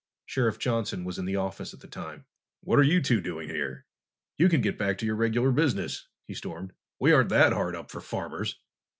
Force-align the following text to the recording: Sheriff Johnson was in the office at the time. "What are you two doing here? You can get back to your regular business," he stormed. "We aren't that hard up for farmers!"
Sheriff 0.25 0.57
Johnson 0.57 1.03
was 1.03 1.19
in 1.19 1.25
the 1.25 1.35
office 1.35 1.75
at 1.75 1.79
the 1.79 1.87
time. 1.87 2.25
"What 2.61 2.79
are 2.79 2.83
you 2.83 3.03
two 3.03 3.21
doing 3.21 3.49
here? 3.49 3.85
You 4.35 4.49
can 4.49 4.59
get 4.59 4.75
back 4.75 4.97
to 4.97 5.05
your 5.05 5.15
regular 5.15 5.51
business," 5.51 6.07
he 6.25 6.33
stormed. 6.33 6.73
"We 6.99 7.11
aren't 7.11 7.29
that 7.29 7.53
hard 7.53 7.75
up 7.75 7.91
for 7.91 8.01
farmers!" 8.01 8.59